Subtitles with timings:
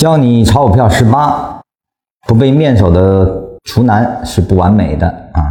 [0.00, 1.60] 教你炒股票十八，
[2.26, 5.44] 不被面首的厨男是不完美的啊。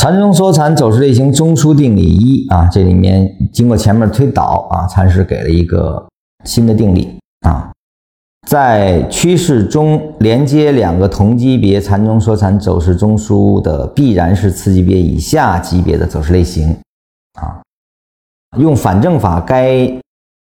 [0.00, 6.04] 禅中说禅走势类型中枢定理一啊，这里面经过前面推导啊，禅师给了一个
[6.44, 7.16] 新的定理
[7.46, 7.70] 啊，
[8.48, 16.76] 在趋势中连接两个同级别禅中说禅走势中枢的，必然是次级别以下级别的走势类型
[17.40, 17.62] 啊。
[18.58, 19.86] 用反证法，该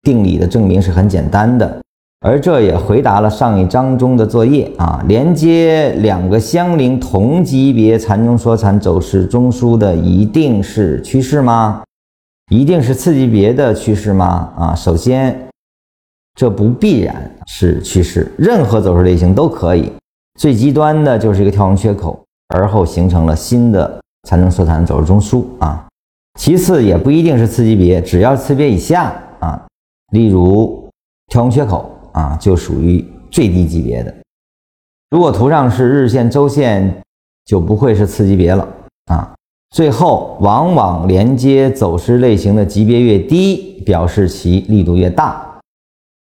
[0.03, 1.81] 定理的证明是很简单的。
[2.21, 11.85] 而这也回答了上一章中的作业啊，连接两个相邻同级别禅中说禅走势中枢的，一定是趋势吗？
[12.51, 14.53] 一定是次级别的趋势吗？
[14.57, 15.49] 啊，首先，
[16.35, 19.93] 这不必然是趋势，任何走势类型都可以。
[20.41, 25.87] 最极端的就是一个跳空缺口，而后形成了新的禅中说禅走势中枢啊。
[26.37, 29.65] 其次，也不一定是次级别，只要次别以下啊，
[30.11, 30.89] 例如
[31.29, 31.89] 跳空缺口。
[32.19, 34.13] 啊，就属于最低级别的。
[35.09, 37.01] 如果图上是日线、周线，
[37.45, 38.67] 就不会是次级别了
[39.07, 39.33] 啊。
[39.71, 45.47] 最后，往往连接走势类型的级别越低，表示其力度越大。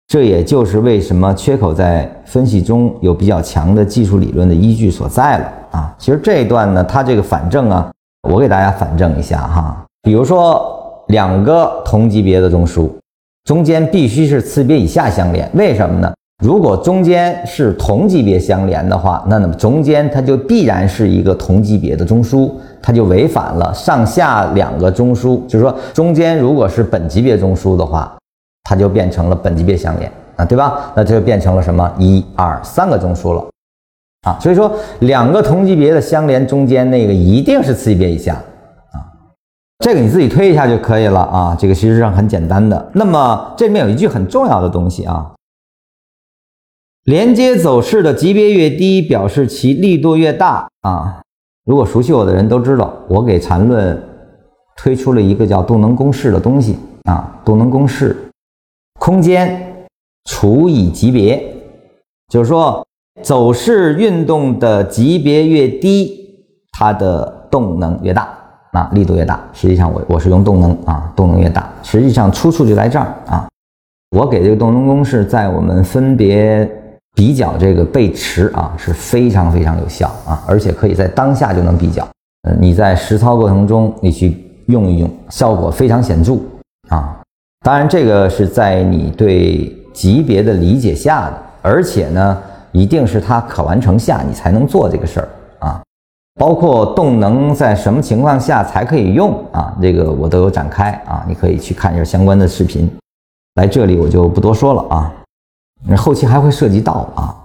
[0.06, 5.96] 这也就是为什么缺口在分析中有比较强的技术理论的依据所在了啊。
[5.98, 7.90] 其实这一段呢，它这个反证啊，
[8.28, 9.84] 我给大家反证一下哈。
[10.02, 12.88] 比如说两个同级别的中枢。
[13.44, 16.12] 中间必须是次别以下相连，为什么呢？
[16.42, 28.16] 如果中间是同级别相连的话，那那么中间它就必然是一个同级别的中枢，它就违反了上下两个中枢，就是说中间如果是本级别中枢的话，
[28.64, 30.92] 它就变成了本级别相连啊，对吧？
[30.94, 33.44] 那就变成了什么一二三个中枢了
[34.26, 38.40] 啊，所以说两个同级别的相连中间那个一定是次级别以下。
[39.80, 42.90] 这个你自己推一下就可以了啊，这个其实上很简单的。
[42.94, 45.32] 那么这里面有一句很重要的东西啊，
[47.04, 51.22] 连接走势的级别越低，表示其力度越大啊。
[51.64, 54.00] 如果熟悉我的人都知道，我给缠论
[54.76, 58.14] 推出了一个叫动能公式的东西啊，动能公式，
[58.98, 59.86] 空间
[60.26, 61.42] 除以级别，
[62.28, 62.86] 就是说
[63.22, 66.34] 走势运动的级别越低，
[66.72, 68.36] 它的动能越大。
[68.72, 73.48] 那力度越大，实际上我我是用动能啊，动能越大，实际上出处就在这儿啊。
[74.16, 76.68] 我给这个动能公式，在我们分别
[77.14, 82.06] 比较这个背驰啊，是非常非常有效啊，而且可以在当下就能比较。
[82.42, 84.36] 呃，你在实操过程中你去
[84.66, 86.34] 用一用，效果非常显著
[86.88, 87.20] 啊。
[87.64, 92.38] 当然，这个是在你对级别的理解下的，而且呢，
[92.72, 95.28] 一定是它可完成下，你才能做这个事儿。
[96.40, 99.76] 包括动能在什么情况下才可以用啊？
[99.78, 102.90] 这个我都有展开啊，你可以去看一下相关的视频。
[103.56, 105.12] 来这里我就不多说了啊，
[105.98, 107.36] 后期还会涉及到啊。